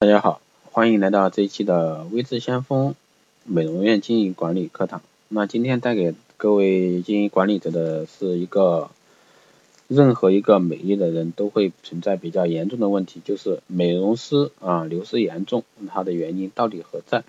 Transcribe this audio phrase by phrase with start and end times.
[0.00, 0.40] 大家好，
[0.70, 2.94] 欢迎来到这一期的微智先锋
[3.42, 5.02] 美容院经营管理课堂。
[5.26, 8.90] 那今天带给各位经营管理者的是一个，
[9.88, 17.24] 任何一个美丽的人都会存在比较严重的问题，就是美容师啊流失严重，它的原因到底何在？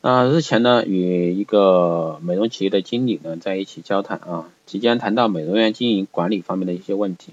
[0.00, 7.32] 那日前呢，与一个美容企业的经理呢在一起交谈啊，期间谈到美容院经营管理方面的一些问题。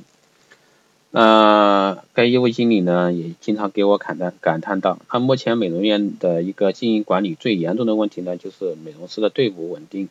[1.16, 10.10] 那该业务经理呢，也经常给我感叹感叹到，他目前美容院的一个经营管理最严重的问题呢，就是美容师的队伍稳定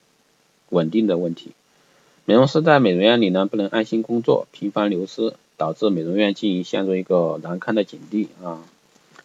[0.69, 1.51] 稳定的问题。
[2.25, 8.63] 美容师在美容院里呢，不能安心工作，频繁流失，导致美容院经营陷入一个难堪的境地啊，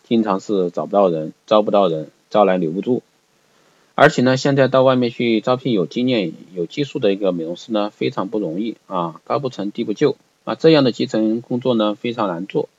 [0.08, 3.04] 经常是找不到人，招不到人，招来留不住。
[3.94, 10.16] 而且呢，现在到外面去招聘有经验、有技术的一个美容师呢，非常不容易啊，高不成低不就。
[10.48, 12.70] 啊，这样的基层工作呢非常难做，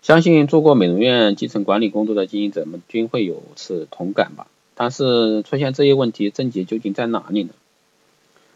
[0.00, 4.46] 相信做过美容院基层管理工作的经营者们均会有此同感吧。
[4.74, 7.50] 但是出现这些问题症结究竟在哪里呢？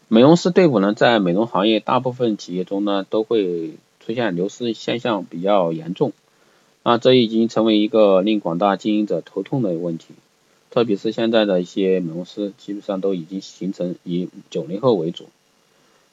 [0.07, 6.11] 美容师队伍呢，在美容行业大部分企业中呢，都会出现流失现象比较严重，
[6.81, 10.15] 啊，这已经成为一个令广大经营者头痛的问题。
[10.71, 15.27] 特别是现在的一些美容师，基本上都已经形成以九零后为主。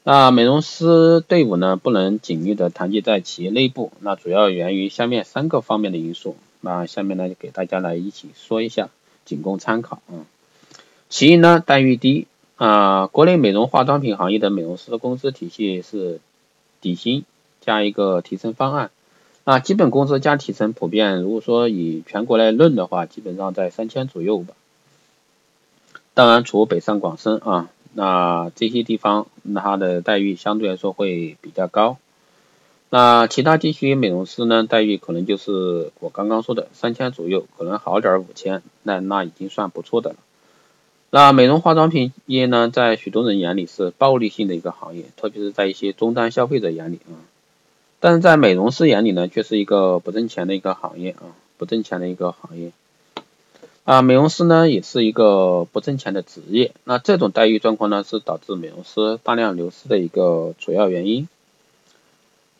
[0.02, 6.36] 那美容师队伍呢，不能紧密的团结在企业内部，那主要源于下面三个方面的因素。
[6.62, 8.88] 那下面呢，就给大家来一起说一下，
[9.26, 10.24] 仅供参考啊。
[11.10, 12.26] 其一呢，待遇低
[12.56, 16.20] 啊，国内美容化妆品行业的美容师的工资体系是
[16.80, 17.24] 底薪
[17.60, 18.90] 加一个提成方案，
[19.44, 24.54] 那基本工资加提成普遍，如果说以全国来论的话，基本上在三千左右吧。
[26.14, 27.68] 当然，除北上广深啊。
[27.92, 31.98] 那这些地方，它的待遇相对来说会比较高。
[32.88, 40.16] 那其他地区美容师呢，待遇可能就是我刚刚说的三千左右，可能好点五千，那那已经算不错的了。
[41.10, 47.19] 那美容化妆品业呢，在许多人眼里是暴利性的一个行业，特别是在一些终端消费者眼里啊。
[47.98, 52.72] 但是在美容师眼里呢，却是一个不挣钱的一个行业啊，不挣钱的一个行业。
[53.90, 61.28] 啊，美容师呢也是一个不挣钱的职业，那这种待遇状况呢是导致美容师大量流失的一个主要原因。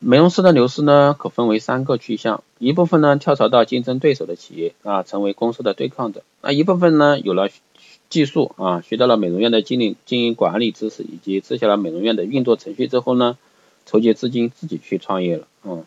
[0.00, 7.48] 美容师的流失呢可分为三个趋向，一部分呢跳槽到竞争对手的企业啊，成为公司的对抗者；那一部分呢有了
[8.08, 13.38] 技术啊，学到了美容院的经营经营管理知识以及知晓了美容院的运作程序之后呢，
[13.86, 15.47] 筹集资金自己去创业了。
[15.62, 15.84] 嗯，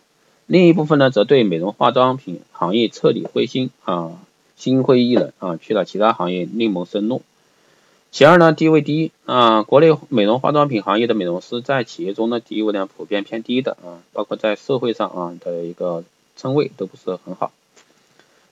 [0.47, 4.13] 另一部分呢则对美容化妆品行业彻底灰心啊。
[4.55, 7.21] 心灰意冷啊，去了其他行业另谋生路。
[8.11, 16.03] 其二呢，地位低啊，国内美容化妆品行业的美容师在企业中的地位呢普遍偏低的啊，包括在社会上啊的一个
[16.37, 17.51] 称谓都不是很好。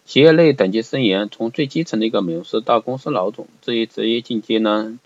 [0.06, 4.98] 企业内等级森严，从最基层的一个美容师到公司老总，这一职业进阶呢，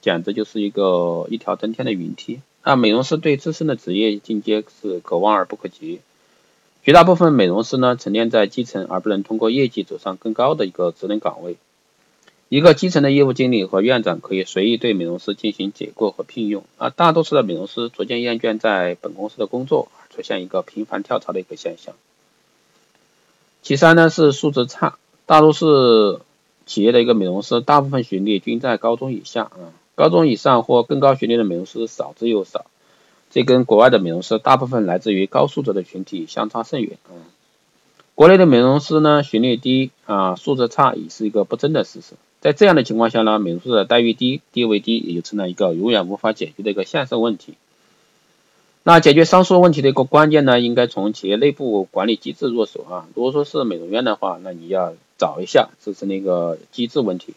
[0.00, 2.40] 简直就是一个一条登天的云梯。
[2.62, 6.00] 那美容师对自身的职业进阶是可望而不可及。
[6.86, 11.56] 绝大部分美容师呢，沉淀在基层，而不能通过业绩走上更高的一个职能岗位。
[12.48, 21.96] 一个基层的业务经理和院长可以随意对美容师进行解雇和聘用，而大多数的美容师逐渐厌倦在本公司的工作，出现一个频繁跳槽的一个现象。
[23.62, 26.20] 其三呢是素质差，大多数
[26.66, 32.66] 企业的一个美容师，大部分学历均在高中以下啊，高中以上或更高学历的美容师少之又少。
[33.36, 37.20] 这跟国外的美容师大部分来自于高素质的群体相差甚远啊。
[38.14, 42.14] 国内的美容师呢，学历低啊，素质差也是一个不争的事实。
[42.40, 47.52] 在这样的情况下呢，美容师的待遇低、地位低，也就成了一个永远无法解决的一个现实问题。
[48.84, 53.06] 那解决上述问题的一个关键呢，应该从企业内部管理机制入手啊。
[53.14, 57.34] 如果说是美容院的话，那你要找一下这是那个机制问题。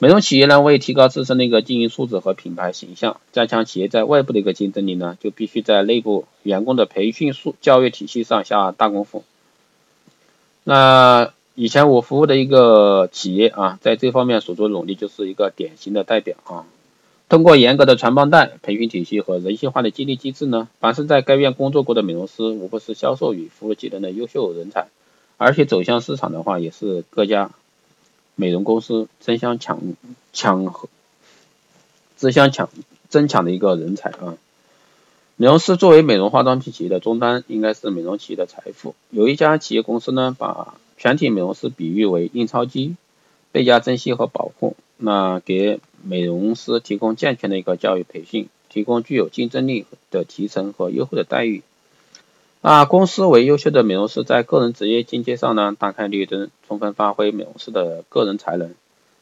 [0.00, 9.24] 美容企业呢，为提高自身的一个经营素质和品牌形象，加强企业在外部的一个竞争力呢，就必须在内部员工的培训、素教育体系上下大功夫。
[10.62, 16.64] 那以前我服务的一个企业啊，在这方面所做努力就是一个典型的代表啊。
[17.28, 24.86] 通过严格的传帮带、培训体系和人性化的激励机制呢，凡是在该院工作过的美容师，无不是销售与服务技能的优秀人才，
[25.38, 27.50] 而且走向市场的话，也是各家。
[28.40, 29.80] 美容公司争相抢
[30.32, 30.88] 抢和
[32.16, 32.70] 争相抢
[33.10, 34.38] 争抢的一个人才啊！
[35.34, 38.94] 美容师作为美容化妆品企业的终端，应该是美容企业的财富。
[39.10, 42.94] 有一家企业公司呢，把全体美容师比喻为印钞机，
[43.50, 44.76] 倍加珍惜和保护。
[44.96, 51.64] 那给美容师提供健全的一个教育培训，提供具有竞争力的提成和优厚的待遇。
[52.60, 58.74] 啊，公司为优秀的美容师，在个人职业境界上呢，大开绿灯充分发挥美容师的个人才能。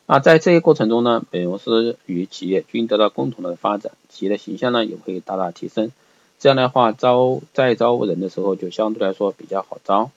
[0.07, 5.93] 啊，在这一过程中呢，美容师与企业均得到共同的发展，企业的形象呢也会大大提升。
[6.39, 10.11] 这样的话，招再招人的时候就相对来说比较好招。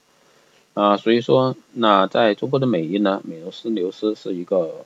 [0.73, 4.85] 啊，所以说，那在中国的美业呢，美容师流失是一个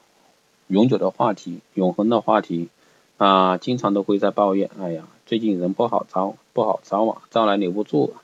[0.67, 2.69] 永久的话题，永恒的话题。
[3.17, 8.11] 啊，经常都会在抱怨，哎呀，最近人不好招，不好招啊，招来留不住。
[8.15, 8.22] 啊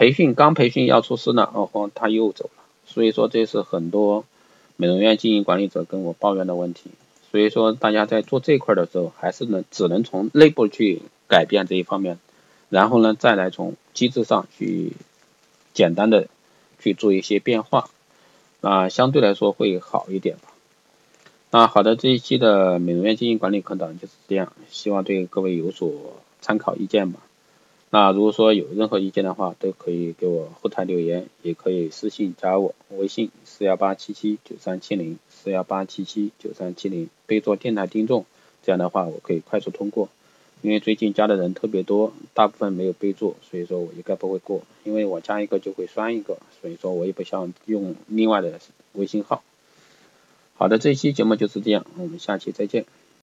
[0.00, 2.62] 培训刚培训要出师呢，哦，他又走了。
[2.86, 4.24] 所以说，这是很多
[4.76, 6.90] 美容院经营管理者跟我抱怨的问题。
[7.30, 12.18] 所以说，大家在做这块的时候，还是能只能从内部去改变这一方面，
[12.70, 14.94] 然后呢，再来从机制上去
[15.74, 16.28] 简单的
[16.78, 17.90] 去做一些变化，
[18.62, 20.44] 啊，相对来说会好一点吧。
[21.50, 25.92] 那，好的，这一期的美容院经营管理课堂就是这样，希望对各位有所
[26.40, 27.20] 参考意见吧。
[27.92, 38.26] 那如果说有任何意见的话，都可以给我后台留言，也可以私信加我微信四幺八七七九三七零四幺八七七九三七零，备注电台听众，
[38.62, 40.08] 这样的话我可以快速通过。
[40.62, 48.60] 因为最近加的人特别多，大部分没有备注，所以说我应该不会过，因为我加一个就会删一个，所以说我也不想用另外的
[48.92, 49.42] 微信号。
[50.54, 52.84] 好的，这期节目就是这样，我们下期再见。